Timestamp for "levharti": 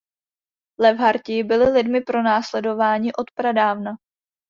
0.79-1.43